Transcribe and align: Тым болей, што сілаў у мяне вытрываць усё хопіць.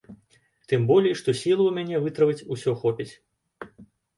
Тым 0.71 0.87
болей, 0.91 1.13
што 1.19 1.35
сілаў 1.41 1.69
у 1.73 1.75
мяне 1.77 2.01
вытрываць 2.07 2.45
усё 2.57 2.71
хопіць. 2.85 3.09